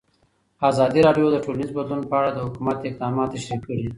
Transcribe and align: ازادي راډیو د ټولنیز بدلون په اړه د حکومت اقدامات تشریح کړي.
ازادي 0.69 0.99
راډیو 1.07 1.27
د 1.31 1.37
ټولنیز 1.43 1.69
بدلون 1.77 2.01
په 2.09 2.15
اړه 2.19 2.29
د 2.33 2.37
حکومت 2.45 2.77
اقدامات 2.89 3.27
تشریح 3.35 3.59
کړي. 3.67 3.85